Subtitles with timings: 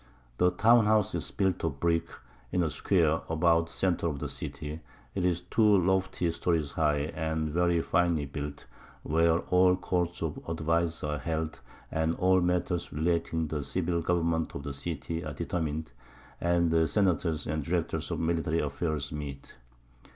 [0.39, 2.07] The Town house is built of Brick,
[2.51, 4.79] in a Square, about the Center of the City;
[5.13, 8.65] 'tis two lofty Stories high, and very finely built,
[9.03, 11.59] where all Courts of Advice are held,
[11.91, 15.91] and all Matters relating to the Civil Government of the City are determin'd,
[16.41, 19.53] and the Senators and Directors of military Affairs meet.